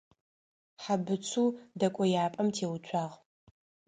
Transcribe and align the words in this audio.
Хьэбыцу 0.83 1.45
дэкӏояпӏэм 1.79 2.47
теуцуагъ. 2.55 3.15